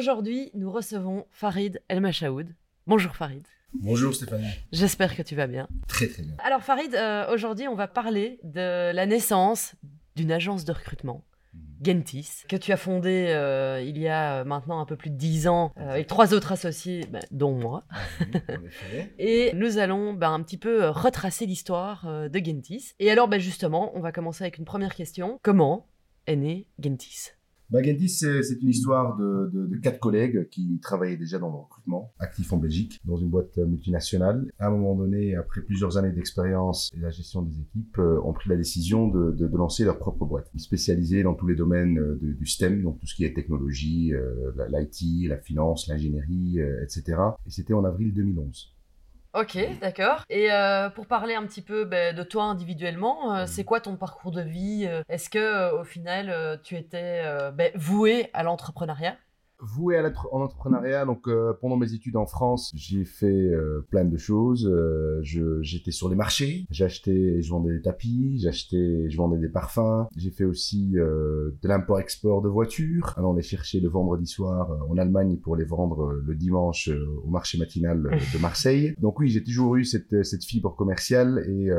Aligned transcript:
Aujourd'hui, 0.00 0.50
nous 0.54 0.72
recevons 0.72 1.26
Farid 1.30 1.82
El 1.88 2.00
Machaoud. 2.00 2.54
Bonjour 2.86 3.14
Farid. 3.14 3.46
Bonjour 3.74 4.14
Stéphanie. 4.14 4.48
J'espère 4.72 5.14
que 5.14 5.20
tu 5.20 5.36
vas 5.36 5.46
bien. 5.46 5.68
Très 5.88 6.06
très 6.06 6.22
bien. 6.22 6.32
Alors 6.42 6.62
Farid, 6.62 6.94
euh, 6.94 7.30
aujourd'hui, 7.30 7.68
on 7.68 7.74
va 7.74 7.86
parler 7.86 8.40
de 8.42 8.92
la 8.94 9.04
naissance 9.04 9.74
d'une 10.16 10.32
agence 10.32 10.64
de 10.64 10.72
recrutement. 10.72 11.22
Gentis, 11.84 12.44
que 12.48 12.56
tu 12.56 12.72
as 12.72 12.78
fondée 12.78 13.26
euh, 13.28 13.82
il 13.86 13.98
y 13.98 14.08
a 14.08 14.42
maintenant 14.44 14.80
un 14.80 14.86
peu 14.86 14.96
plus 14.96 15.10
de 15.10 15.16
dix 15.16 15.46
ans 15.46 15.74
euh, 15.76 15.90
avec 15.90 16.06
trois 16.06 16.32
autres 16.32 16.52
associés, 16.52 17.04
bah, 17.10 17.18
dont 17.30 17.52
moi. 17.52 17.84
Effet. 18.64 19.12
Et 19.18 19.52
nous 19.52 19.76
allons 19.76 20.14
bah, 20.14 20.30
un 20.30 20.42
petit 20.42 20.56
peu 20.56 20.84
euh, 20.84 20.90
retracer 20.92 21.44
l'histoire 21.44 22.06
euh, 22.06 22.30
de 22.30 22.38
Gentis. 22.42 22.94
Et 23.00 23.10
alors, 23.10 23.28
bah, 23.28 23.38
justement, 23.38 23.92
on 23.94 24.00
va 24.00 24.12
commencer 24.12 24.44
avec 24.44 24.56
une 24.56 24.64
première 24.64 24.94
question. 24.94 25.38
Comment 25.42 25.88
est 26.26 26.36
né 26.36 26.68
Gentis? 26.82 27.32
Gentis, 27.72 28.08
c'est 28.08 28.60
une 28.62 28.68
histoire 28.68 29.16
de, 29.16 29.50
de- 29.52 29.66
de 29.66 29.76
quatre 29.76 30.00
collègues 30.00 30.48
qui 30.48 30.78
travaillaient 30.80 31.16
déjà 31.16 31.38
dans 31.38 31.50
le 31.50 31.56
recrutement, 31.56 32.12
actifs 32.18 32.52
en 32.52 32.56
Belgique, 32.56 32.98
dans 33.04 33.16
une 33.16 33.28
boîte 33.28 33.56
euh, 33.58 33.66
multinationale. 33.66 34.50
À 34.58 34.66
un 34.66 34.70
moment 34.70 34.96
donné, 34.96 35.36
après 35.36 35.60
plusieurs 35.62 35.96
années 35.96 36.12
d'expérience 36.12 36.90
et 36.96 37.00
la 37.00 37.10
gestion 37.10 37.42
des 37.42 37.60
équipes, 37.60 37.98
euh, 37.98 38.20
ont 38.24 38.32
pris 38.32 38.48
la 38.50 38.56
décision 38.56 39.06
de, 39.08 39.30
de- 39.32 39.56
lancer 39.56 39.84
leur 39.84 39.98
propre 39.98 40.24
boîte, 40.24 40.50
spécialisée 40.56 41.22
dans 41.22 41.34
tous 41.34 41.46
les 41.46 41.54
domaines 41.54 41.98
euh, 41.98 42.18
du 42.20 42.46
STEM, 42.46 42.82
donc 42.82 42.98
tout 42.98 43.06
ce 43.06 43.14
qui 43.14 43.24
est 43.24 43.34
technologie, 43.34 44.14
euh, 44.14 44.52
l'IT, 44.70 45.28
la 45.28 45.36
finance, 45.38 45.86
l'ingénierie, 45.86 46.60
euh, 46.60 46.82
etc. 46.82 47.18
Et 47.46 47.50
c'était 47.50 47.74
en 47.74 47.84
avril 47.84 48.12
2011. 48.14 48.74
Ok, 49.32 49.56
d'accord. 49.80 50.24
Et 50.28 50.50
euh, 50.50 50.90
pour 50.90 51.06
parler 51.06 51.34
un 51.34 51.46
petit 51.46 51.62
peu 51.62 51.84
bah, 51.84 52.12
de 52.12 52.22
toi 52.24 52.44
individuellement, 52.44 53.36
euh, 53.36 53.46
c'est 53.46 53.62
quoi 53.62 53.80
ton 53.80 53.96
parcours 53.96 54.32
de 54.32 54.42
vie 54.42 54.86
Euh, 54.88 55.02
Est-ce 55.08 55.30
que 55.30 55.72
au 55.72 55.84
final, 55.84 56.60
tu 56.64 56.76
étais 56.76 57.22
bah, 57.52 57.64
voué 57.76 58.28
à 58.32 58.42
l'entrepreneuriat? 58.42 59.16
Voué 59.62 59.96
à 59.96 60.02
l'être- 60.02 60.28
en 60.32 60.40
entrepreneuriat. 60.40 61.04
Donc, 61.06 61.28
euh, 61.28 61.52
pendant 61.60 61.76
mes 61.76 61.92
études 61.94 62.16
en 62.16 62.26
France, 62.26 62.70
j'ai 62.74 63.04
fait 63.04 63.26
euh, 63.26 63.86
plein 63.90 64.04
de 64.04 64.16
choses. 64.16 64.66
Euh, 64.66 65.20
J'étais 65.62 65.90
sur 65.90 66.08
les 66.08 66.16
marchés. 66.16 66.66
J'achetais 66.70 67.10
et 67.14 67.42
je 67.42 67.50
vendais 67.50 67.72
des 67.72 67.82
tapis. 67.82 68.38
J'achetais 68.40 68.76
et 68.76 69.10
je 69.10 69.16
vendais 69.16 69.38
des 69.38 69.48
parfums. 69.48 70.06
J'ai 70.16 70.30
fait 70.30 70.44
aussi 70.44 70.92
euh, 70.98 71.50
de 71.62 71.68
l'import-export 71.68 72.42
de 72.42 72.48
voitures, 72.48 73.14
allant 73.16 73.32
les 73.34 73.42
chercher 73.42 73.80
le 73.80 73.88
vendredi 73.88 74.26
soir 74.26 74.70
euh, 74.72 74.76
en 74.90 74.96
Allemagne 74.98 75.36
pour 75.38 75.56
les 75.56 75.64
vendre 75.64 76.04
euh, 76.10 76.22
le 76.26 76.34
dimanche 76.34 76.90
au 77.24 77.28
marché 77.30 77.58
matinal 77.58 78.02
de 78.02 78.38
Marseille. 78.40 78.94
Donc 79.00 79.18
oui, 79.20 79.28
j'ai 79.28 79.42
toujours 79.42 79.76
eu 79.76 79.84
cette, 79.84 80.24
cette 80.24 80.44
fibre 80.44 80.74
commerciale 80.74 81.44
et, 81.48 81.70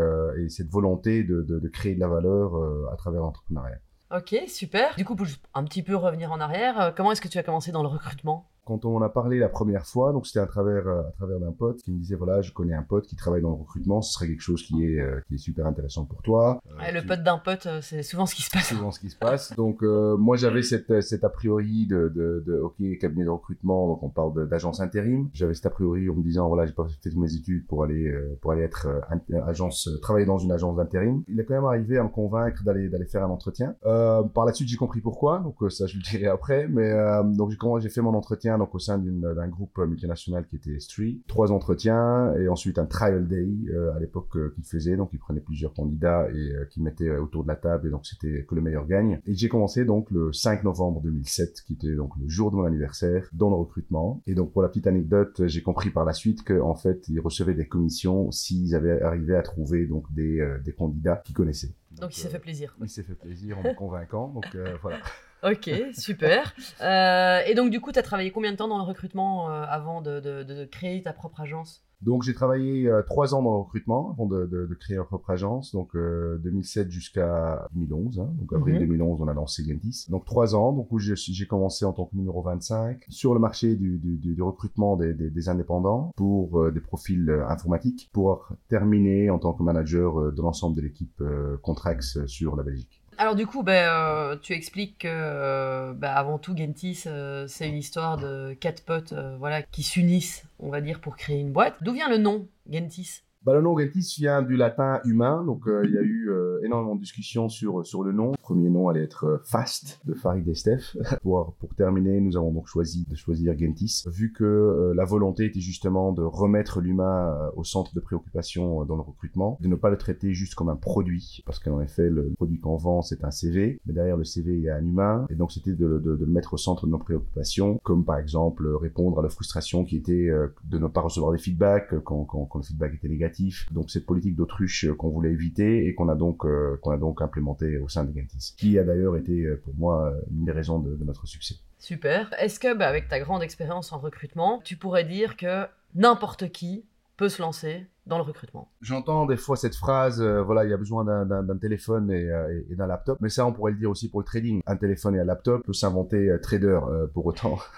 et 0.44 0.50
cette 0.50 0.70
volonté 0.70 1.24
de, 1.24 1.42
de, 1.42 1.60
de 1.60 1.68
créer 1.68 1.96
de 1.96 2.00
la 2.00 2.08
valeur 2.08 2.56
à 2.92 2.96
travers 2.96 3.22
l'entrepreneuriat. 3.22 3.80
Ok, 4.12 4.36
super. 4.48 4.96
Du 4.96 5.06
coup, 5.06 5.16
pour 5.16 5.26
un 5.54 5.64
petit 5.64 5.84
peu 5.84 5.96
revenir 5.96 6.32
en 6.34 6.40
arrière, 6.42 6.80
euh, 6.82 6.92
comment 6.92 7.14
est-ce 7.14 7.22
que 7.22 7.30
tu 7.30 7.38
as 7.38 7.44
commencé 7.44 7.72
dans 7.72 7.82
le 7.82 7.88
recrutement? 7.88 8.51
Quand 8.66 8.86
on 8.86 8.96
en 8.98 9.02
a 9.02 9.10
parlé 9.10 9.40
la 9.40 9.50
première 9.50 9.86
fois, 9.86 10.14
donc 10.14 10.28
c'était 10.28 10.40
à 10.40 10.46
travers 10.46 10.88
euh, 10.88 11.02
à 11.02 11.12
travers 11.18 11.40
d'un 11.40 11.52
pote 11.52 11.82
qui 11.82 11.92
me 11.92 11.98
disait 12.00 12.16
voilà, 12.16 12.42
je 12.42 12.52
connais 12.52 12.74
un 12.74 12.84
pote 12.84 13.08
qui 13.08 13.16
travaille 13.16 13.42
dans 13.42 13.50
le 13.50 13.56
recrutement, 13.56 14.02
ce 14.02 14.14
serait 14.14 14.28
quelque 14.28 14.42
chose 14.42 14.62
qui 14.64 14.86
est 14.86 15.00
euh, 15.00 15.20
qui 15.28 15.36
est 15.36 15.38
super 15.38 15.66
intéressant 15.66 16.06
pour 16.06 16.22
toi. 16.22 16.60
Euh, 16.70 16.78
Ouais, 16.82 16.92
Le 16.92 17.02
tu- 17.02 17.08
pote 17.08 17.24
d'un 17.24 17.38
pote, 17.38 17.68
c'est 17.82 18.04
souvent 18.04 18.26
ce 18.26 18.36
qui 18.36 18.42
se 18.44 18.50
passe. 18.52 18.68
souvent 18.70 18.92
ce 18.92 19.00
qui 19.00 19.10
se 19.10 19.18
passe. 19.18 19.54
Donc 19.56 19.84
euh, 19.84 20.16
moi 20.18 20.38
j'avais 20.38 20.62
cette 20.64 21.02
cet 21.02 21.24
a 21.24 21.30
priori 21.30 21.88
de 21.88 22.10
de, 22.14 22.44
de 22.46 22.60
ok 22.60 22.76
cabinet 23.00 23.26
de 23.26 23.30
recrutement, 23.30 23.88
donc 23.88 24.04
on 24.04 24.10
parle 24.10 24.48
d'agence 24.48 24.80
intérim. 24.80 25.30
J'avais 25.34 25.54
cet 25.54 25.66
a 25.66 25.70
priori 25.72 26.10
en 26.10 26.14
me 26.16 26.24
disant 26.24 26.48
voilà, 26.48 26.66
j'ai 26.66 26.74
pas 26.74 26.86
fait 26.88 27.10
toutes 27.10 27.18
mes 27.20 27.34
études 27.36 27.66
pour 27.68 27.84
aller 27.84 28.08
euh, 28.08 28.38
pour 28.42 28.52
aller 28.52 28.64
être 28.64 28.88
euh, 28.88 29.42
agence 29.48 29.90
travailler 30.02 30.26
dans 30.26 30.38
une 30.38 30.52
agence 30.52 30.76
d'intérim. 30.78 31.24
Il 31.28 31.40
est 31.40 31.46
quand 31.46 31.56
même 31.56 31.66
arrivé 31.66 31.98
à 31.98 32.04
me 32.04 32.10
convaincre 32.10 32.64
d'aller 32.64 32.90
d'aller 32.90 33.06
faire 33.06 33.24
un 33.24 33.30
entretien. 33.30 33.76
Euh, 33.86 34.24
par 34.24 34.46
la 34.46 34.54
suite, 34.54 34.68
j'ai 34.70 34.78
compris 34.78 35.02
pourquoi. 35.02 35.40
Donc 35.40 35.56
ça 35.72 35.88
je 35.88 35.98
le 35.98 36.02
dirai 36.04 36.28
après, 36.28 36.68
mais 36.68 36.92
euh, 36.92 37.24
donc 37.24 37.52
j'ai 37.80 37.90
fait 37.90 38.02
mon 38.02 38.14
entretien 38.14 38.51
donc 38.58 38.74
au 38.76 38.80
sein 38.80 38.98
d'un 38.98 39.48
groupe 39.48 39.78
multinational 39.78 40.46
qui 40.48 40.56
était 40.56 40.80
Street. 40.80 41.18
Trois 41.28 41.52
entretiens 41.52 42.34
et 42.36 42.48
ensuite 42.48 42.80
un 42.80 42.86
trial 42.86 43.28
day 43.28 43.50
euh, 43.70 43.94
à 43.96 44.00
l'époque 44.00 44.36
euh, 44.36 44.52
qu'il 44.56 44.64
faisait. 44.64 44.96
Donc 44.96 45.10
il 45.14 45.20
prenait 45.20 45.40
plusieurs 45.40 45.74
candidats 45.74 46.28
et 46.32 46.54
euh, 46.54 46.66
qui 46.70 46.82
mettaient 46.82 47.10
euh, 47.10 47.22
autour 47.22 47.44
de 47.44 47.48
la 47.48 47.56
table 47.56 47.88
et 47.88 47.92
donc 47.92 48.06
c'était 48.06 48.46
que 48.46 48.56
le 48.56 48.62
meilleur 48.62 48.86
gagne. 48.88 49.20
Et 49.26 49.36
j'ai 49.36 49.50
commencé 49.50 49.86
donc 49.86 50.10
le 50.12 50.32
5 50.34 50.64
novembre 50.64 51.02
2007 51.02 51.62
qui 51.66 51.74
était 51.74 51.96
donc 51.96 52.12
le 52.20 52.28
jour 52.28 52.52
de 52.52 52.56
mon 52.56 52.64
anniversaire 52.64 53.28
dans 53.34 53.50
le 53.50 53.56
recrutement. 53.56 54.22
Et 54.28 54.36
donc 54.36 54.52
pour 54.52 54.62
la 54.62 54.70
petite 54.70 54.88
anecdote, 54.88 55.44
j'ai 55.48 55.62
compris 55.62 55.90
par 55.90 56.06
la 56.06 56.14
suite 56.14 56.44
que 56.44 56.60
en 56.60 56.76
fait 56.76 57.08
ils 57.10 57.20
recevaient 57.20 57.54
des 57.54 57.68
commissions 57.68 58.32
s'ils 58.32 58.76
avaient 58.76 59.02
arrivé 59.02 59.36
à 59.36 59.42
trouver 59.42 59.86
donc 59.86 60.12
des 60.14 60.40
euh, 60.40 60.60
des 60.60 60.74
candidats 60.74 61.22
qu'ils 61.26 61.36
connaissaient. 61.36 61.74
Donc 62.00 62.16
il 62.16 62.20
s'est 62.22 62.28
euh, 62.28 62.32
fait 62.32 62.40
plaisir. 62.40 62.76
il 62.82 62.90
s'est 62.90 63.04
fait 63.04 63.16
plaisir 63.16 63.58
en 63.60 63.64
me 63.64 63.74
convaincant. 63.74 64.28
Donc 64.30 64.46
euh, 64.56 64.78
voilà. 64.82 65.00
Ok, 65.44 65.70
super. 65.94 66.54
Euh, 66.82 67.42
et 67.48 67.56
donc 67.56 67.72
du 67.72 67.82
coup, 67.82 67.92
tu 67.92 68.00
as 68.00 68.04
travaillé 68.04 68.32
combien 68.32 68.52
de 68.52 68.58
temps 68.58 68.68
dans 68.68 68.78
le 68.78 68.84
recrutement 68.84 69.50
avant 69.50 70.02
de, 70.02 70.20
de- 70.20 70.44
de 70.44 70.66
créer 70.66 71.02
ta 71.02 71.14
propre 71.14 71.42
agence? 71.42 71.84
Donc 72.02 72.24
j'ai 72.24 72.34
travaillé 72.34 72.88
euh, 72.88 73.04
trois 73.04 73.36
ans 73.36 73.44
dans 73.44 73.52
le 73.52 73.58
recrutement 73.60 74.12
avant 74.12 74.26
de, 74.26 74.46
de, 74.46 74.66
de 74.66 74.74
créer 74.76 74.98
ma 74.98 75.04
propre 75.04 75.30
agence, 75.30 75.72
donc 75.74 75.96
euh, 75.96 76.38
2007 76.40 76.90
jusqu'à 76.90 77.68
2011. 77.74 78.20
Hein, 78.20 78.30
donc 78.40 78.54
avril 78.54 78.76
Mhm. 78.76 78.80
2011, 78.88 79.22
on 79.22 79.28
a 79.28 79.34
lancé 79.34 79.64
Gentis. 79.64 80.06
Donc 80.10 80.26
trois 80.26 80.56
ans, 80.56 80.74
donc 80.74 80.88
où 80.92 80.98
j'ai 81.00 81.46
commencé 81.46 81.86
en 81.86 81.94
tant 81.94 82.06
que 82.06 82.16
numéro 82.16 82.42
25 82.42 83.06
sur 83.10 83.34
le 83.34 83.40
marché 83.40 83.76
du, 83.76 84.00
du, 84.00 84.18
du, 84.18 84.34
du 84.36 84.42
recrutement 84.42 84.96
des, 84.98 85.14
des, 85.14 85.30
des 85.30 85.50
indépendants 85.50 86.12
pour 86.16 86.60
euh, 86.60 86.72
des 86.72 86.82
profils 86.82 87.30
euh, 87.30 87.48
informatiques, 87.48 88.10
pour 88.14 88.48
terminer 88.68 89.30
en 89.30 89.40
tant 89.40 89.54
que 89.54 89.62
manager 89.64 90.20
euh, 90.20 90.32
de 90.32 90.42
l'ensemble 90.42 90.76
de 90.76 90.82
l'équipe 90.82 91.22
euh, 91.22 91.58
Contrax 91.62 92.26
sur 92.26 92.56
la 92.56 92.64
Belgique. 92.64 93.01
Alors 93.22 93.36
du 93.36 93.46
coup, 93.46 93.64
euh, 93.68 94.36
tu 94.42 94.54
expliques 94.54 94.98
que 94.98 95.08
euh, 95.08 95.94
ben, 95.94 96.10
avant 96.10 96.40
tout, 96.40 96.58
Gentis, 96.58 97.04
euh, 97.06 97.46
c'est 97.48 97.70
une 97.70 97.78
histoire 97.78 98.18
de 98.18 98.58
quatre 98.60 98.84
potes 98.84 99.14
voilà, 99.38 99.62
qui 99.62 99.84
s'unissent, 99.84 100.44
on 100.58 100.70
va 100.72 100.82
dire, 100.82 101.00
pour 101.00 101.18
créer 101.18 101.40
une 101.40 101.52
boîte. 101.52 101.76
D'où 101.82 101.94
vient 101.94 102.10
le 102.10 102.18
nom 102.18 102.48
Gentis? 102.68 103.22
Le 103.48 103.60
nom 103.60 103.76
Gentis 103.76 104.18
vient 104.20 104.44
du 104.44 104.56
latin 104.56 105.00
humain, 105.04 105.44
donc 105.44 105.68
euh, 105.68 105.82
il 105.84 105.92
y 105.92 105.98
a 105.98 106.02
eu 106.02 106.30
euh, 106.30 106.60
énormément 106.64 106.94
de 106.94 107.00
discussions 107.02 107.50
sur 107.50 107.84
sur 107.84 108.04
le 108.04 108.12
nom. 108.12 108.34
Premier 108.40 108.70
nom 108.70 108.88
allait 108.88 109.02
être 109.02 109.26
euh, 109.26 109.38
Fast 109.44 110.00
de 110.06 110.14
Farid 110.14 110.48
et 110.48 110.54
Steph. 110.54 110.96
pour 111.24 111.56
pour 111.56 111.74
terminer, 111.74 112.22
nous 112.22 112.38
avons 112.38 112.52
donc 112.52 112.68
choisi 112.68 113.08
de 113.10 113.16
choisir 113.16 113.58
Gentis, 113.58 114.04
vu 114.06 114.32
que 114.32 114.44
euh, 114.44 114.94
la 114.96 115.06
volonté 115.06 115.46
était 115.46 115.60
justement 115.60 116.12
de 116.12 116.22
remettre 116.22 116.82
l'humain 116.82 117.36
euh, 117.36 117.50
au 117.56 117.64
centre 117.64 117.96
de 117.96 118.00
préoccupation 118.00 118.84
euh, 118.84 118.86
dans 118.86 118.96
le 118.96 119.02
recrutement, 119.02 119.58
de 119.60 119.68
ne 119.68 119.76
pas 119.76 119.90
le 119.90 119.98
traiter 119.98 120.36
juste 120.36 120.54
comme 120.54 120.70
un 120.70 120.76
produit, 120.76 121.42
parce 121.48 121.58
qu'en 121.58 121.82
effet 121.82 122.12
le 122.12 122.32
produit 122.36 122.60
qu'on 122.60 122.78
vend 122.78 123.02
c'est 123.02 123.24
un 123.24 123.32
CV, 123.32 123.80
mais 123.88 123.94
derrière 123.94 124.18
le 124.18 124.24
CV 124.24 124.54
il 124.54 124.62
y 124.62 124.70
a 124.70 124.76
un 124.76 124.86
humain, 124.86 125.26
et 125.32 125.36
donc 125.36 125.52
c'était 125.52 125.74
de, 125.74 125.98
de, 125.98 126.16
de 126.16 126.26
le 126.26 126.32
mettre 126.32 126.54
au 126.54 126.58
centre 126.58 126.86
de 126.86 126.92
nos 126.92 127.00
préoccupations, 127.00 127.80
comme 127.82 128.06
par 128.06 128.20
exemple 128.20 128.68
répondre 128.76 129.18
à 129.20 129.24
la 129.24 129.30
frustration 129.30 129.84
qui 129.84 129.98
était 129.98 130.30
de 130.66 130.78
ne 130.78 130.88
pas 130.88 131.02
recevoir 131.02 131.32
des 131.32 131.40
feedbacks 131.40 132.00
quand, 132.04 132.24
quand, 132.26 132.46
quand 132.46 132.60
le 132.60 132.66
feedback 132.66 132.94
était 132.94 133.10
négatif. 133.10 133.31
Donc 133.72 133.90
cette 133.92 134.06
politique 134.06 134.36
d'autruche 134.36 134.86
euh, 134.86 134.94
qu'on 134.94 135.10
voulait 135.10 135.32
éviter 135.32 135.86
et 135.88 135.94
qu'on 135.96 136.10
a 136.10 136.16
donc 136.16 136.46
euh, 136.46 136.78
qu'on 136.82 136.92
a 136.92 136.98
donc 136.98 137.22
implémenté 137.22 137.78
au 137.78 137.88
sein 137.90 138.04
de 138.04 138.12
Gentis, 138.18 138.54
qui 138.58 138.78
a 138.80 138.84
d'ailleurs 138.84 139.16
été 139.18 139.44
euh, 139.46 139.62
pour 139.64 139.74
moi 139.76 140.08
euh, 140.12 140.22
une 140.32 140.46
des 140.46 140.52
raisons 140.52 140.80
de, 140.80 140.96
de 140.96 141.04
notre 141.04 141.26
succès. 141.28 141.56
Super. 141.80 142.32
Est-ce 142.40 142.60
que, 142.60 142.76
ben, 142.78 142.86
avec 142.88 143.08
ta 143.08 143.20
grande 143.20 143.42
expérience 143.44 143.92
en 143.92 143.98
recrutement, 143.98 144.62
tu 144.64 144.76
pourrais 144.78 145.04
dire 145.04 145.36
que 145.38 145.66
n'importe 145.96 146.52
qui 146.52 146.86
peut 147.18 147.28
se 147.30 147.42
lancer 147.42 147.88
dans 148.08 148.18
le 148.18 148.24
recrutement? 148.24 148.70
J'entends 148.82 149.26
des 149.26 149.38
fois 149.38 149.56
cette 149.56 149.76
phrase, 149.76 150.22
euh, 150.22 150.42
voilà, 150.42 150.64
il 150.64 150.70
y 150.70 150.74
a 150.74 150.78
besoin 150.78 151.04
d'un- 151.26 151.58
téléphone 151.58 152.12
et, 152.12 152.30
euh, 152.30 152.62
d'un 152.72 152.88
laptop, 152.88 153.18
mais 153.22 153.30
ça 153.30 153.46
on 153.46 153.52
pourrait 153.54 153.72
le 153.74 153.78
dire 153.78 153.90
aussi 153.90 154.10
pour 154.10 154.20
le 154.20 154.26
trading. 154.26 154.62
Un 154.66 154.76
téléphone 154.76 155.16
et 155.16 155.20
un 155.20 155.26
laptop 155.26 155.64
peut 155.66 155.74
s'inventer 155.74 156.30
euh, 156.30 156.40
trader 156.40 156.80
pour 157.14 157.26
autant. 157.26 157.58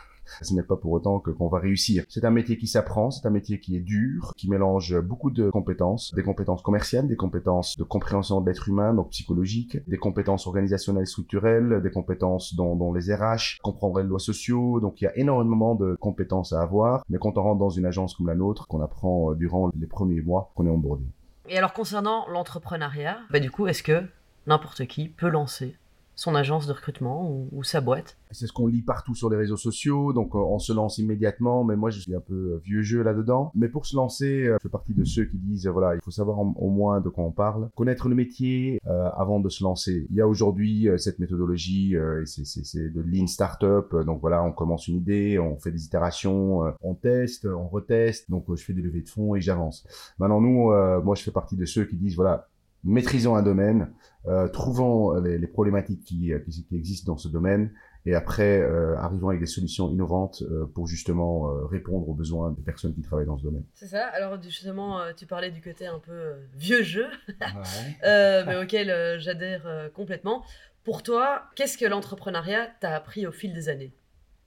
Ce 0.42 0.54
n'est 0.54 0.64
pas 0.64 0.76
pour 0.76 0.92
autant 0.92 1.20
que 1.20 1.32
qu'on 1.32 1.48
va 1.48 1.60
réussir. 1.60 2.04
C'est 2.10 2.26
un 2.26 2.32
métier 2.32 2.58
qui 2.58 2.68
s'apprend, 2.68 3.12
c'est 3.12 3.28
un 3.28 3.32
métier 3.32 3.60
qui 3.60 3.76
est 3.76 3.82
dur, 3.82 4.34
qui 4.38 4.50
mélange 4.50 5.00
beaucoup 5.02 5.32
de 5.32 5.50
compétences, 5.50 6.14
des 6.16 6.24
compétences 6.24 6.62
commerciales, 6.62 7.08
des 7.08 7.16
compétences 7.16 7.78
de 7.78 7.84
compréhension 7.84 8.42
de 8.42 8.50
l'être 8.50 8.70
humain, 8.70 8.94
donc 8.94 9.10
psychologique, 9.10 9.78
des 9.88 9.98
compétences 9.98 10.48
organisationnelles 10.48 11.08
structurelles, 11.08 11.82
des 11.82 11.92
compétences 11.92 12.56
dans 12.56 12.94
les 12.94 13.14
RH, 13.14 13.60
comprendre 13.62 14.00
les 14.00 14.08
lois 14.08 14.20
sociaux. 14.20 14.80
Donc 14.80 15.02
il 15.02 15.06
y 15.06 15.08
a 15.08 15.18
énormément 15.18 15.76
de 15.76 15.96
compétences 16.00 16.54
à 16.54 16.62
avoir, 16.62 17.04
mais 17.10 17.18
quand 17.18 17.38
on 17.38 17.44
rentre 17.44 17.60
dans 17.60 17.70
une 17.70 17.86
agence 17.86 18.16
comme 18.16 18.28
la 18.28 18.36
nôtre, 18.36 18.68
qu'on 18.68 18.82
apprend 18.82 19.32
euh, 19.32 19.36
durant 19.36 19.72
les 19.80 19.88
premiers 19.88 20.22
mois 20.22 20.52
qu'on 20.56 20.66
est 20.66 20.70
onboardé. 20.70 21.06
Et 21.50 21.58
alors 21.58 21.74
concernant 21.74 22.28
l'entrepreneuriat, 22.30 23.20
bah 23.30 23.40
du 23.40 23.52
coup, 23.52 23.68
est-ce 23.68 23.84
que 23.84 24.04
n'importe 24.48 24.86
qui 24.88 25.10
peut 25.10 25.30
lancer 25.30 25.78
son 26.16 26.36
agence 26.36 26.68
de 26.68 26.74
recrutement 26.74 27.48
ou, 27.52 27.64
sa 27.64 27.82
boîte 27.82 28.18
C'est 28.32 28.48
ce 28.48 28.54
qu'on 28.54 28.68
lit 28.68 28.82
partout 28.82 29.16
sur 29.16 29.30
les 29.30 29.38
réseaux 29.38 29.58
sociaux, 29.58 30.14
donc 30.14 30.36
on 30.36 30.60
se 30.60 30.74
lance 30.74 30.98
immédiatement, 30.98 31.64
mais 31.64 31.76
moi 31.76 31.90
je 31.90 32.00
suis 32.00 32.16
un 32.16 32.20
peu 32.20 32.62
vieux 32.64 32.82
jeu 32.82 33.02
là-dedans. 33.02 33.52
Mais 33.56 33.68
pour 33.68 33.86
se 33.86 33.96
lancer, 33.96 34.46
je 34.46 34.58
fais 34.62 34.70
partie 34.70 34.94
de 34.94 35.04
ceux 35.04 35.26
qui 35.26 35.38
disent, 35.38 35.68
voilà, 35.68 35.96
il 35.96 36.02
faut 36.02 36.12
savoir 36.12 36.40
au 36.40 36.70
moins 36.70 37.02
de 37.02 37.10
quoi 37.10 37.24
on 37.24 37.32
parle, 37.32 37.70
connaître 37.76 38.10
le 38.10 38.16
métier 38.16 38.80
avant 38.86 39.40
de 39.40 39.50
se 39.50 39.64
lancer. 39.64 40.08
Il 40.10 40.16
y 40.16 40.22
a 40.22 40.28
aujourd'hui 40.28 40.88
cette 40.98 41.20
méthodologie, 41.20 41.96
c'est 42.26 42.94
de 42.94 43.02
lean 43.02 43.28
startup, 43.28 43.96
donc 44.06 44.22
voilà, 44.22 44.44
on 44.44 44.52
commence 44.52 44.88
une 44.88 44.98
idée, 44.98 45.40
on 45.40 45.58
fait 45.58 45.72
des 45.72 45.86
itérations, 45.86 46.62
on 46.82 46.94
teste, 46.96 47.46
on 47.46 47.68
reteste, 47.68 48.30
donc 48.30 48.46
je 48.54 48.64
fais 48.64 48.74
des 48.74 48.82
levées 48.82 49.02
de 49.02 49.10
fonds 49.10 49.36
et 49.36 49.42
j'avance. 49.42 49.86
Maintenant 50.20 50.42
nous, 50.42 50.72
moi 51.04 51.16
je 51.16 51.24
fais 51.24 51.32
partie 51.32 51.56
de 51.56 51.66
ceux 51.66 51.86
qui 51.86 51.96
disent, 51.96 52.16
voilà, 52.16 52.48
maîtrisons 52.84 53.36
un 53.36 53.44
domaine, 53.44 53.92
euh, 54.28 54.48
trouvons 54.48 55.14
les, 55.16 55.38
les 55.38 55.48
problématiques 55.48 56.04
qui, 56.04 56.34
euh, 56.34 56.40
qui, 56.40 56.66
qui, 56.66 56.76
existent 56.76 57.12
dans 57.12 57.18
ce 57.18 57.28
domaine 57.28 57.72
et 58.06 58.16
après 58.16 58.60
euh, 58.60 58.98
arrivons 58.98 59.30
avec 59.30 59.40
des 59.40 59.48
solutions 59.48 59.90
innovantes 59.90 60.44
euh, 60.44 60.66
pour 60.66 60.88
justement 60.88 61.50
euh, 61.50 61.66
répondre 61.66 62.08
aux 62.10 62.14
besoins 62.14 62.52
des 62.52 62.62
personnes 62.62 62.94
qui 62.94 63.02
travaillent 63.02 63.26
dans 63.26 63.38
ce 63.38 63.44
domaine. 63.44 63.64
C'est 63.74 63.88
ça. 63.88 64.06
Alors 64.08 64.42
justement, 64.42 65.00
tu 65.16 65.26
parlais 65.26 65.52
du 65.52 65.62
côté 65.62 65.88
un 65.88 66.00
peu 66.00 66.34
vieux 66.56 66.84
jeu, 66.84 67.08
ouais. 67.30 68.44
mais 68.46 68.58
auquel 68.62 69.20
j'adhère 69.20 69.90
complètement. 69.94 70.44
Pour 70.84 71.02
toi, 71.02 71.44
qu'est-ce 71.56 71.78
que 71.78 71.86
l'entrepreneuriat 71.86 72.68
t'a 72.82 72.94
appris 72.94 73.26
au 73.26 73.32
fil 73.32 73.54
des 73.54 73.70
années? 73.70 73.94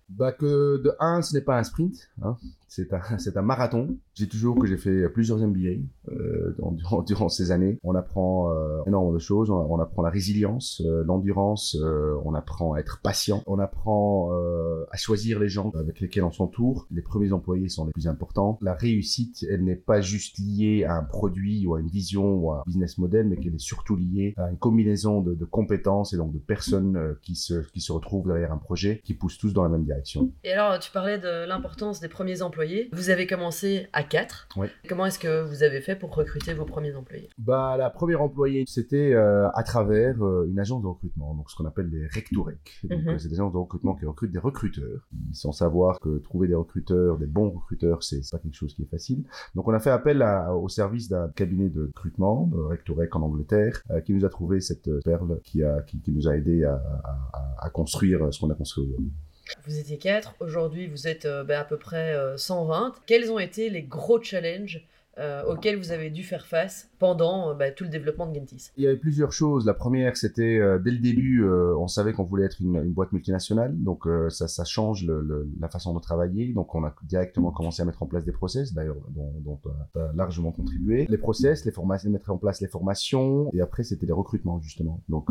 Bah 0.09 0.33
que 0.33 0.81
de 0.83 0.93
un, 1.01 1.21
ce 1.21 1.35
n'est 1.35 1.43
pas 1.43 1.59
un 1.59 1.65
sprint, 1.65 2.11
hein. 2.23 2.37
c'est 2.69 2.93
un, 2.93 3.01
un 3.37 3.43
marathon. 3.43 3.97
J'ai 4.15 4.29
toujours 4.29 4.59
que 4.59 4.67
j'ai 4.67 4.77
fait 4.77 5.09
plusieurs 5.09 5.39
MBA 5.39 5.83
euh, 6.09 6.55
durant, 6.73 7.03
durant, 7.03 7.29
ces 7.29 7.51
années. 7.51 7.79
On 7.83 7.95
apprend 7.95 8.53
euh, 8.53 8.83
énormément 8.87 9.13
de 9.13 9.19
choses. 9.19 9.51
On, 9.51 9.79
apprend 9.81 10.03
la 10.03 10.11
résilience, 10.11 10.81
euh, 10.87 11.03
l'endurance. 11.05 11.77
Euh, 11.81 12.15
on 12.25 12.35
apprend 12.35 12.75
à 12.75 12.79
être 12.79 13.01
patient. 13.03 13.43
On 13.47 13.59
apprend 13.59 14.31
euh, 14.33 14.85
à 14.91 14.97
choisir 14.97 15.41
les 15.41 15.49
gens 15.49 15.71
avec 15.79 16.01
lesquels 16.01 16.25
on 16.25 16.31
s'entoure. 16.31 16.87
Les 16.91 17.03
premiers 17.03 17.33
employés 17.33 17.69
sont 17.69 17.85
les 17.85 17.93
plus 17.93 18.07
importants. 18.07 18.59
La 18.63 18.75
réussite, 18.75 19.45
elle 19.51 19.65
n'est 19.65 19.77
pas 19.77 20.01
juste 20.01 20.39
liée 20.39 20.85
à 20.85 20.97
un 20.97 21.03
produit 21.03 21.67
ou 21.67 21.75
à 21.75 21.81
une 21.81 21.89
vision 21.89 22.37
ou 22.37 22.53
à 22.53 22.61
un 22.61 22.63
business 22.67 22.97
model, 22.99 23.27
mais 23.29 23.37
qu'elle 23.37 23.55
est 23.55 23.59
surtout 23.59 23.97
liée 23.97 24.35
à 24.37 24.51
une 24.51 24.59
combinaison 24.59 25.21
de, 25.21 25.35
de 25.35 25.45
compétences 25.45 26.13
et 26.15 26.17
donc 26.17 26.33
de 26.33 26.39
personnes 26.39 27.17
qui 27.23 27.35
se 27.35 27.67
qui 27.73 27.81
se 27.81 27.93
retrouvent 27.93 28.29
derrière 28.29 28.53
un 28.53 28.59
projet, 28.59 29.01
qui 29.05 29.15
poussent 29.15 29.39
tous 29.39 29.53
dans 29.53 29.63
la 29.63 29.69
même 29.69 29.85
direction. 29.85 29.96
Et 30.45 30.53
alors, 30.53 30.79
tu 30.79 30.91
parlais 30.91 31.19
de 31.19 31.47
l'importance 31.47 32.01
des 32.01 32.09
premiers 32.09 32.43
employés. 32.43 32.89
Vous 32.93 33.11
avez 33.11 33.27
commencé 33.27 33.89
à 33.93 34.03
4. 34.03 34.49
Oui. 34.57 34.69
Comment 34.89 35.07
est-ce 35.07 35.19
que 35.19 35.43
vous 35.43 35.63
avez 35.63 35.81
fait 35.81 35.97
pour 35.97 36.15
recruter 36.15 36.55
vos 36.55 36.65
premiers 36.65 36.95
employés? 36.95 37.29
Bah, 37.39 37.77
la 37.77 37.91
première 37.91 38.23
employée, 38.23 38.65
c'était 38.67 39.13
euh, 39.13 39.49
à 39.51 39.63
travers 39.63 40.23
euh, 40.23 40.47
une 40.49 40.59
agence 40.59 40.83
de 40.83 40.87
recrutement, 40.87 41.35
donc 41.35 41.51
ce 41.51 41.57
qu'on 41.57 41.67
appelle 41.67 41.89
les 41.91 42.07
Rectorec. 42.07 42.81
Mhm. 42.85 43.09
euh, 43.09 43.19
c'est 43.19 43.29
des 43.29 43.35
agences 43.35 43.53
de 43.53 43.59
recrutement 43.59 43.95
qui 43.95 44.07
recrutent 44.07 44.33
des 44.33 44.39
recruteurs, 44.39 45.07
sans 45.33 45.53
savoir 45.53 46.01
que 46.01 46.19
trouver 46.19 46.49
des 46.49 46.55
recruteurs, 46.55 47.19
des 47.19 47.27
bons 47.27 47.51
recruteurs, 47.51 48.03
c'est 48.03 48.21
pas 48.31 48.39
quelque 48.39 48.55
chose 48.55 48.75
qui 48.75 48.83
est 48.83 48.91
facile. 48.91 49.25
Donc, 49.55 49.69
on 49.69 49.73
a 49.73 49.81
fait 49.81 49.91
appel 49.91 50.25
au 50.55 50.69
service 50.69 51.09
d'un 51.09 51.29
cabinet 51.29 51.69
de 51.69 51.87
recrutement, 51.87 52.47
de 52.47 52.59
Rectorec 52.59 53.15
en 53.17 53.23
Angleterre, 53.23 53.83
qui 54.05 54.13
nous 54.13 54.25
a 54.25 54.29
trouvé 54.29 54.61
cette 54.61 54.91
perle 55.05 55.41
qui, 55.43 55.63
a, 55.63 55.83
qui, 55.83 56.03
nous 56.09 56.29
a 56.29 56.37
aidé 56.37 56.65
à, 56.65 56.75
à, 57.33 57.67
à 57.67 57.71
construire 57.71 58.33
ce 58.33 58.41
qu'on 58.41 58.51
a 58.51 58.55
construit 58.55 58.85
aujourd'hui. 58.85 59.13
Vous 59.67 59.79
étiez 59.79 59.99
4, 59.99 60.35
aujourd'hui 60.41 60.87
vous 60.87 61.07
êtes 61.07 61.25
euh, 61.25 61.45
ben, 61.45 61.61
à 61.61 61.65
peu 61.65 61.79
près 61.79 62.17
120. 62.37 62.87
Euh, 62.89 63.01
Quels 63.07 63.31
ont 63.31 63.39
été 63.39 63.71
les 63.71 63.83
gros 63.83 64.23
challenges 64.23 64.85
euh, 65.19 65.43
auxquels 65.47 65.79
vous 65.79 65.93
avez 65.93 66.11
dû 66.11 66.23
faire 66.23 66.45
face 66.45 66.91
pendant 66.99 67.51
euh, 67.51 67.55
bah, 67.55 67.71
tout 67.71 67.85
le 67.85 67.91
développement 67.91 68.27
de 68.27 68.35
Gentis 68.35 68.71
Il 68.77 68.85
y 68.85 68.87
avait 68.87 68.99
plusieurs 68.99 69.33
choses. 69.33 69.65
La 69.65 69.73
première, 69.73 70.15
c'était 70.15 70.59
euh, 70.59 70.79
dès 70.79 70.91
le 70.91 70.99
début, 70.99 71.43
on 71.47 71.89
savait 71.89 72.13
qu'on 72.13 72.25
voulait 72.25 72.45
être 72.45 72.61
une, 72.61 72.77
une, 72.77 72.93
boîte 72.93 73.13
multinationale, 73.13 73.75
donc 73.83 74.07
ça, 74.31 74.49
ça, 74.49 74.65
change 74.65 75.07
le, 75.07 75.21
le, 75.23 75.49
la 75.61 75.69
façon 75.69 75.95
de 75.95 76.01
travailler. 76.01 76.53
Donc 76.53 76.75
on 76.75 76.85
a 76.85 76.95
directement 77.05 77.51
commencé 77.51 77.83
à 77.83 77.85
mettre 77.85 78.03
en 78.03 78.07
place 78.07 78.25
des 78.25 78.33
process, 78.33 78.75
d'ailleurs 78.75 78.97
dont, 79.11 79.33
dont 79.41 79.61
tu 79.63 79.99
largement 80.15 80.53
contribué. 80.53 81.07
Les 81.09 81.19
process, 81.19 81.65
les 81.65 81.71
formations, 81.71 82.11
mettre 82.11 82.31
en 82.31 82.39
place 82.39 82.61
les 82.61 82.69
formations, 82.69 83.51
et 83.53 83.61
après 83.61 83.85
c'était 83.85 84.07
les 84.07 84.13
recrutements 84.13 84.61
justement. 84.61 85.03
Donc 85.09 85.31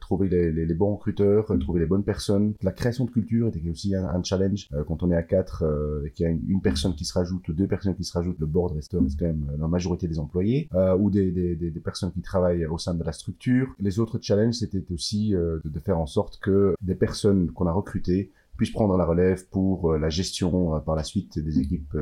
trouver 0.00 0.28
les, 0.28 0.52
les, 0.52 0.66
les, 0.66 0.74
bons 0.74 0.94
recruteurs, 0.94 1.46
trouver 1.60 1.80
les 1.80 1.86
bonnes 1.86 2.04
personnes. 2.04 2.54
La 2.62 2.72
création 2.72 3.04
de 3.04 3.10
culture 3.10 3.48
était 3.48 3.68
aussi 3.68 3.94
un, 3.94 4.06
un 4.06 4.22
challenge 4.22 4.68
quand 4.86 5.02
on 5.02 5.10
est 5.10 5.16
à 5.16 5.22
quatre 5.22 5.64
et 6.06 6.10
qu'il 6.10 6.26
y 6.26 6.28
a 6.28 6.32
une, 6.32 6.60
personne 6.62 6.94
qui 6.94 7.04
se 7.04 7.14
rajoute, 7.14 7.50
deux 7.50 7.66
personnes 7.66 7.94
qui 7.94 8.04
se 8.04 8.12
rajoutent, 8.12 8.38
le 8.38 8.46
board 8.46 8.74
reste 8.74 8.94
euh, 9.22 9.32
la 9.58 9.68
majorité 9.68 10.08
des 10.08 10.18
employés, 10.18 10.68
euh, 10.74 10.96
ou 10.96 11.10
des, 11.10 11.30
des, 11.30 11.54
des, 11.54 11.80
personnes 11.80 12.12
qui 12.12 12.20
travaillent 12.20 12.66
au 12.66 12.78
sein 12.78 12.94
de 12.94 13.04
la 13.04 13.12
structure. 13.12 13.68
Les 13.80 13.98
autres 13.98 14.18
challenges, 14.20 14.54
c'était 14.54 14.84
aussi 14.92 15.34
euh, 15.34 15.58
de, 15.64 15.80
faire 15.80 15.98
en 15.98 16.06
sorte 16.06 16.38
que 16.40 16.74
des 16.80 16.94
personnes 16.94 17.50
qu'on 17.50 17.66
a 17.66 17.72
recrutées 17.72 18.30
puissent 18.56 18.70
prendre 18.70 18.96
la 18.96 19.04
relève 19.04 19.46
pour 19.48 19.94
la 19.94 20.10
gestion 20.10 20.78
par 20.80 20.94
la 20.94 21.04
suite 21.04 21.38
des 21.38 21.58
équipes 21.58 21.96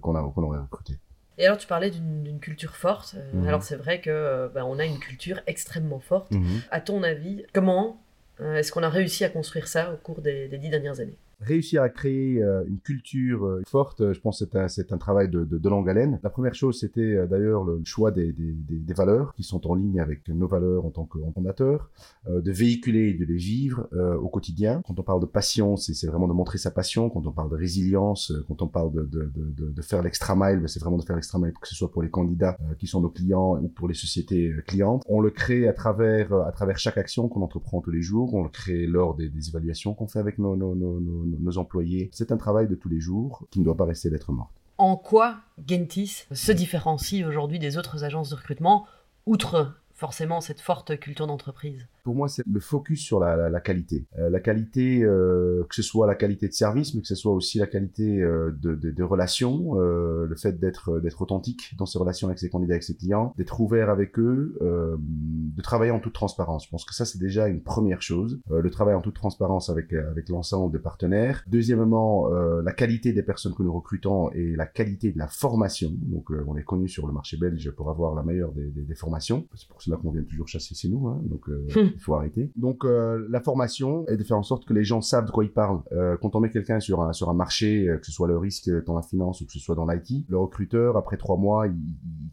qu'on 0.00 0.14
a 0.14 0.22
qu'on 0.22 0.42
aurait 0.44 0.58
recrutées. 0.58 0.98
Et 1.36 1.44
alors, 1.44 1.58
tu 1.58 1.66
parlais 1.66 1.90
d'une 1.90 2.38
culture 2.38 2.76
forte. 2.76 3.16
Mhm. 3.34 3.46
Alors, 3.46 3.62
c'est 3.62 3.76
vrai 3.76 4.00
que 4.00 4.48
bah, 4.54 4.64
on 4.64 4.78
a 4.78 4.84
une 4.86 4.98
culture 4.98 5.40
extrêmement 5.46 5.98
forte. 5.98 6.30
Mhm. 6.30 6.62
À 6.70 6.80
ton 6.80 7.02
avis, 7.02 7.44
comment 7.52 8.00
est-ce 8.40 8.70
qu'on 8.70 8.84
a 8.84 8.88
réussi 8.88 9.24
à 9.24 9.28
construire 9.28 9.66
ça 9.66 9.92
au 9.92 9.96
cours 9.96 10.22
des 10.22 10.48
dix 10.48 10.70
dernières 10.70 11.00
années? 11.00 11.18
Réussir 11.40 11.82
à 11.82 11.88
créer 11.88 12.42
euh, 12.42 12.64
une 12.66 12.78
culture 12.78 13.44
euh, 13.44 13.62
forte, 13.66 14.00
euh, 14.00 14.14
je 14.14 14.20
pense 14.20 14.42
que 14.42 14.68
c'est 14.68 14.92
un, 14.92 14.96
un 14.96 14.98
travail 14.98 15.28
de, 15.28 15.44
de, 15.44 15.58
de, 15.58 15.68
longue 15.68 15.88
haleine. 15.88 16.18
La 16.22 16.30
première 16.30 16.54
chose, 16.54 16.80
c'était 16.80 17.26
d'ailleurs 17.26 17.64
le 17.64 17.80
choix 17.84 18.10
des, 18.10 18.32
des, 18.32 18.52
des, 18.52 18.94
valeurs 18.94 19.34
qui 19.34 19.42
sont 19.42 19.66
en 19.66 19.74
ligne 19.74 20.00
avec 20.00 20.26
nos 20.28 20.46
valeurs 20.46 20.86
en 20.86 20.90
tant 20.90 21.04
que 21.04 21.18
fondateur, 21.34 21.90
de 22.28 22.50
véhiculer 22.50 23.10
et 23.10 23.14
de 23.14 23.24
les 23.24 23.36
vivre 23.36 23.88
au 24.22 24.28
quotidien. 24.28 24.80
Quand 24.86 24.98
on 24.98 25.02
parle 25.02 25.20
de 25.20 25.26
passion, 25.26 25.76
c'est, 25.76 26.06
vraiment 26.06 26.28
de 26.28 26.32
montrer 26.32 26.58
sa 26.58 26.70
passion. 26.70 27.10
Quand 27.10 27.26
on 27.26 27.32
parle 27.32 27.50
de 27.50 27.56
résilience, 27.56 28.32
quand 28.48 28.62
on 28.62 28.68
parle 28.68 28.92
de, 28.92 29.02
de, 29.02 29.30
de, 29.34 29.70
de 29.70 29.82
faire 29.82 30.02
l'extra 30.02 30.34
mile, 30.34 30.60
ben, 30.60 30.68
c'est 30.68 30.80
vraiment 30.80 30.96
de 30.96 31.04
faire 31.04 31.16
l'extra 31.16 31.38
mile, 31.38 31.52
que 31.60 31.68
ce 31.68 31.74
soit 31.74 31.90
pour 31.90 32.02
les 32.02 32.10
candidats 32.10 32.56
qui 32.78 32.86
sont 32.86 33.00
nos 33.00 33.10
clients 33.10 33.58
ou 33.60 33.68
pour 33.68 33.88
les 33.88 33.94
sociétés 33.94 34.52
clientes. 34.66 35.02
On 35.08 35.20
le 35.20 35.30
crée 35.30 35.68
à 35.68 35.72
travers, 35.72 36.32
à 36.32 36.52
travers 36.52 36.78
chaque 36.78 36.96
action 36.96 37.28
qu'on 37.28 37.42
entreprend 37.42 37.80
tous 37.82 37.90
les 37.90 38.02
jours. 38.02 38.34
On 38.34 38.44
le 38.44 38.48
crée 38.48 38.86
lors 38.86 39.14
des, 39.14 39.28
des 39.28 39.48
évaluations 39.48 39.92
qu'on 39.94 40.08
fait 40.08 40.20
avec 40.20 40.38
nos, 40.38 40.56
nos, 40.56 40.74
nos, 40.74 41.00
nos 41.00 41.25
nos 41.40 41.58
employés. 41.58 42.10
C'est 42.12 42.32
un 42.32 42.36
travail 42.36 42.68
de 42.68 42.74
tous 42.74 42.88
les 42.88 43.00
jours 43.00 43.46
qui 43.50 43.60
ne 43.60 43.64
doit 43.64 43.76
pas 43.76 43.84
rester 43.84 44.10
d'être 44.10 44.32
morte. 44.32 44.52
En 44.78 44.96
quoi 44.96 45.38
Gentis 45.66 46.24
se 46.32 46.52
différencie 46.52 47.24
aujourd'hui 47.24 47.58
des 47.58 47.78
autres 47.78 48.04
agences 48.04 48.30
de 48.30 48.34
recrutement, 48.34 48.86
outre 49.24 49.74
forcément 49.94 50.40
cette 50.40 50.60
forte 50.60 50.98
culture 50.98 51.26
d'entreprise? 51.26 51.86
Pour 52.06 52.14
moi, 52.14 52.28
c'est 52.28 52.44
le 52.46 52.60
focus 52.60 53.00
sur 53.00 53.18
la, 53.18 53.50
la, 53.50 53.60
qualité. 53.60 54.06
Euh, 54.16 54.30
la 54.30 54.38
qualité, 54.38 55.02
euh, 55.02 55.64
que 55.68 55.74
ce 55.74 55.82
soit 55.82 56.06
la 56.06 56.14
qualité 56.14 56.46
de 56.46 56.52
service, 56.52 56.94
mais 56.94 57.00
que 57.00 57.08
ce 57.08 57.16
soit 57.16 57.32
aussi 57.32 57.58
la 57.58 57.66
qualité 57.66 58.22
euh, 58.22 58.52
de, 58.62 58.76
de, 58.76 58.92
de 58.92 59.02
relations, 59.02 59.74
le 59.74 60.36
fait 60.36 60.60
d'être 60.60 61.00
d'être 61.00 61.20
authentique 61.20 61.74
dans 61.76 61.84
ses 61.84 61.98
relations 61.98 62.28
avec 62.28 62.38
ses 62.38 62.48
candidats, 62.48 62.74
avec 62.74 62.84
ses 62.84 62.94
clients, 62.94 63.34
d'être 63.36 63.60
ouvert 63.60 63.90
avec 63.90 64.20
eux, 64.20 64.56
de 64.60 65.62
travailler 65.62 65.90
en 65.90 65.98
toute 65.98 66.12
transparence. 66.12 66.66
Je 66.66 66.70
pense 66.70 66.84
que 66.84 66.94
ça, 66.94 67.04
c'est 67.04 67.18
déjà 67.18 67.48
une 67.48 67.60
première 67.60 68.02
chose. 68.02 68.40
le 68.48 68.70
travail 68.70 68.94
en 68.94 69.00
toute 69.00 69.16
transparence 69.16 69.68
avec 69.68 69.92
avec 69.92 70.28
l'ensemble 70.28 70.72
des 70.72 70.78
partenaires. 70.78 71.42
Deuxièmement, 71.48 72.28
la 72.28 72.72
qualité 72.72 73.12
des 73.12 73.24
personnes 73.24 73.54
que 73.54 73.64
nous 73.64 73.72
recrutons 73.72 74.30
et 74.30 74.54
la 74.54 74.66
qualité 74.66 75.10
de 75.10 75.18
la 75.18 75.26
formation. 75.26 75.90
Donc, 76.02 76.30
on 76.46 76.56
est 76.56 76.64
connu 76.64 76.88
sur 76.88 77.08
le 77.08 77.12
marché 77.12 77.36
belge 77.36 77.70
pour 77.72 77.90
avoir 77.90 78.14
la 78.14 78.22
meilleure 78.22 78.52
des, 78.52 78.68
des, 78.70 78.82
des 78.82 78.94
formations. 78.94 79.48
C'est 79.54 79.68
pour 79.68 79.82
cela 79.82 79.96
qu'on 79.96 80.12
vient 80.12 80.22
toujours 80.22 80.46
chasser 80.48 80.74
chez 80.74 80.88
nous. 80.88 81.08
Hein. 81.08 81.20
Donc, 81.24 81.48
il 81.96 82.02
faut 82.02 82.14
arrêter. 82.14 82.52
Donc 82.56 82.84
euh, 82.84 83.26
la 83.30 83.40
formation 83.40 84.06
est 84.06 84.16
de 84.16 84.22
faire 84.22 84.36
en 84.36 84.42
sorte 84.42 84.66
que 84.66 84.74
les 84.74 84.84
gens 84.84 85.00
savent 85.00 85.26
de 85.26 85.30
quoi 85.30 85.44
ils 85.44 85.52
parlent. 85.52 85.80
Euh, 85.92 86.16
quand 86.20 86.36
on 86.36 86.40
met 86.40 86.50
quelqu'un 86.50 86.78
sur 86.78 87.02
un 87.02 87.12
sur 87.12 87.30
un 87.30 87.34
marché, 87.34 87.88
euh, 87.88 87.96
que 87.96 88.06
ce 88.06 88.12
soit 88.12 88.28
le 88.28 88.36
risque 88.36 88.70
dans 88.84 88.94
la 88.94 89.02
finance 89.02 89.40
ou 89.40 89.46
que 89.46 89.52
ce 89.52 89.58
soit 89.58 89.74
dans 89.74 89.86
l'IT, 89.86 90.26
le 90.28 90.38
recruteur 90.38 90.96
après 90.96 91.16
trois 91.16 91.36
mois, 91.36 91.66
il, 91.66 91.74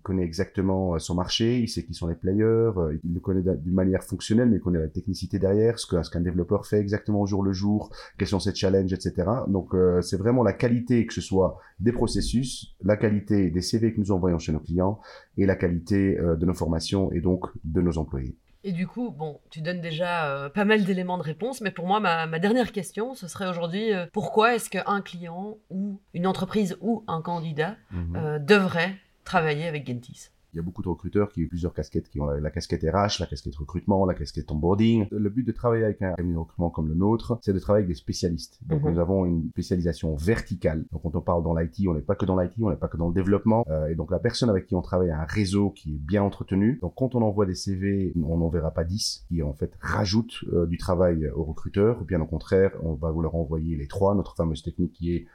connaît 0.03 0.24
exactement 0.24 1.00
son 1.00 1.15
marché, 1.15 1.60
il 1.60 1.70
sait 1.70 1.86
qui 1.86 1.93
sont 1.93 2.08
les 2.08 2.15
players, 2.15 2.72
il 3.05 3.13
le 3.13 3.22
connaît 3.22 3.41
d'une 3.41 3.74
manière 3.74 4.03
fonctionnelle, 4.03 4.50
mais 4.50 4.58
il 4.58 4.62
connaît 4.62 4.79
la 4.79 4.89
technicité 4.89 5.39
derrière, 5.39 5.79
ce 5.79 5.88
que 5.88 6.03
ce 6.03 6.10
qu'un 6.10 6.20
développeur 6.20 6.65
fait 6.65 6.79
exactement 6.79 7.22
au 7.22 7.25
jour 7.25 7.41
le 7.41 7.53
jour, 7.53 7.89
quels 8.17 8.27
sont 8.27 8.41
ses 8.41 8.53
challenges, 8.53 8.91
etc. 8.91 9.29
Donc 9.48 9.74
c'est 10.01 10.17
vraiment 10.17 10.43
la 10.43 10.51
qualité 10.51 11.05
que 11.05 11.13
ce 11.13 11.22
soit 11.22 11.58
des 11.79 11.93
processus, 11.93 12.75
la 12.84 12.98
qualité 12.98 13.50
des 13.50 13.62
CV 13.62 13.93
que 13.93 14.00
nous 14.01 14.12
envoyons 14.12 14.39
chez 14.39 14.51
nos 14.51 14.60
clients 14.60 15.00
et 15.38 15.46
la 15.46 15.55
qualité 15.55 16.17
de 16.17 16.46
nos 16.46 16.53
formations 16.53 17.10
et 17.13 17.22
donc 17.22 17.46
de 17.63 17.79
nos 17.79 17.98
employés. 17.98 18.36
Et 18.65 18.72
du 18.72 18.88
coup, 18.88 19.12
bon, 19.12 19.41
tu 19.50 19.62
donnes 19.62 19.82
déjà 19.82 20.27
euh, 20.27 20.50
pas 20.50 20.63
mal 20.63 20.86
d'éléments 20.86 21.17
de 21.17 21.24
réponse, 21.24 21.60
mais 21.60 21.72
pour 21.72 21.86
moi, 21.86 22.00
ma, 22.00 22.27
dernière 22.39 22.72
question, 22.72 23.13
ce 23.13 23.27
serait 23.27 23.48
aujourd'hui, 23.48 23.93
euh, 23.93 24.05
pourquoi 24.13 24.55
est-ce 24.55 24.70
qu'un 24.70 25.01
client 25.01 25.58
ou 25.70 26.00
une 26.13 26.27
entreprise 26.27 26.77
ou 26.79 27.03
un 27.08 27.22
candidat 27.22 27.75
mhm. 27.91 28.15
euh, 28.15 28.39
devrait 28.39 28.96
travailler 29.25 29.67
avec 29.67 29.86
Gentis 29.88 30.29
Il 30.53 30.57
y 30.57 30.60
a 30.60 30.63
beaucoup 30.63 30.83
de 30.83 30.89
recruteurs 30.89 31.29
qui 31.29 31.43
ont 31.43 31.48
plusieurs 31.48 31.74
casquettes, 31.74 32.10
qui 32.10 32.19
ont 32.19 32.27
la, 32.27 32.51
casquette 32.51 32.83
RH, 32.83 33.19
la 33.19 33.25
casquette 33.25 33.55
recrutement, 33.55 34.05
la 34.05 34.13
casquette 34.13 34.51
onboarding. 34.51 35.07
Le 35.12 35.29
but 35.29 35.43
de 35.43 35.51
travailler 35.51 35.83
avec 35.83 36.01
un 36.01 36.13
cabinet 36.13 36.36
de 36.36 36.39
recrutement 36.39 36.69
comme 36.69 36.88
le 36.88 36.95
nôtre, 36.95 37.39
c'est 37.41 37.53
de 37.53 37.60
travailler 37.60 37.86
avec 37.86 37.95
des 37.95 38.00
spécialistes. 38.00 38.60
Donc 38.67 38.83
mhm. 38.83 38.91
nous 38.91 39.00
avons 39.00 39.25
une 39.25 39.50
spécialisation 39.50 40.15
verticale. 40.15 40.86
Donc 40.91 41.01
quand 41.01 41.15
on 41.15 41.22
parle 41.22 41.43
dans 41.43 41.55
l'IT, 41.55 41.88
on 41.88 41.93
n'est 41.95 42.01
pas 42.01 42.15
que 42.15 42.25
dans 42.25 42.39
l'IT, 42.39 42.53
on 42.62 42.69
n'est 42.69 42.75
pas 42.75 42.88
que 42.88 42.98
dans 42.98 43.07
le 43.07 43.13
développement. 43.13 43.65
Euh, 43.69 43.88
et 43.88 43.95
donc 43.95 44.12
la 44.12 44.19
personne 44.19 44.50
avec 44.50 44.67
qui 44.67 44.75
on 44.75 44.81
travaille 44.81 45.10
a 45.10 45.19
un 45.19 45.25
réseau 45.25 45.72
qui 45.72 45.95
est 45.95 46.00
bien 46.00 46.22
entretenu. 46.22 46.77
Donc 46.81 46.93
quand 46.95 47.15
on 47.15 47.22
envoie 47.24 47.45
des 47.45 47.55
CV, 47.55 48.13
on 48.24 48.38
n'en 48.38 48.50
verra 48.50 48.72
pas 48.72 48.83
10 48.83 49.25
qui 49.27 49.41
en 49.41 49.53
fait 49.53 49.74
rajoutent 49.79 50.43
euh, 50.53 50.67
du 50.67 50.77
travail 50.77 51.29
aux 51.29 51.43
recruteurs. 51.43 52.01
Ou 52.01 52.05
bien 52.05 52.22
au 52.22 52.27
contraire, 52.27 52.72
on 52.83 52.93
va 52.93 53.10
vous 53.10 53.22
leur 53.22 53.36
envoyer 53.36 53.75
les 53.75 53.88
trois. 53.88 54.13
Notre 54.13 54.36
fameuse 54.36 54.62
technique 54.62 54.93
qui 54.93 55.15
est 55.15 55.25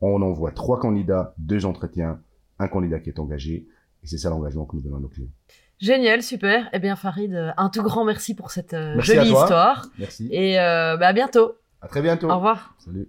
on 0.00 0.22
envoie 0.22 0.52
trois 0.52 0.78
candidats, 0.78 1.34
deux 1.38 1.66
entretiens, 1.66 2.20
un 2.58 2.68
candidat 2.68 3.00
qui 3.00 3.10
est 3.10 3.18
engagé. 3.18 3.66
Et 4.02 4.06
c'est 4.06 4.18
ça 4.18 4.30
l'engagement 4.30 4.64
que 4.66 4.76
nous 4.76 4.82
donnons 4.82 4.96
à 4.96 5.00
nos 5.00 5.08
clients. 5.08 5.30
Génial, 5.78 6.22
super. 6.22 6.68
Eh 6.72 6.78
bien, 6.78 6.96
Farid, 6.96 7.34
euh, 7.34 7.50
un 7.56 7.68
tout 7.68 7.82
grand 7.82 8.04
merci 8.04 8.34
pour 8.34 8.50
cette 8.50 8.74
euh, 8.74 9.00
jolie 9.00 9.28
histoire. 9.28 9.86
Merci. 9.98 10.28
Et 10.32 10.58
euh, 10.58 10.96
bah, 10.96 11.08
à 11.08 11.12
bientôt. 11.12 11.52
À 11.80 11.88
très 11.88 12.02
bientôt. 12.02 12.28
Au 12.28 12.36
revoir. 12.36 12.74
Salut. 12.78 13.08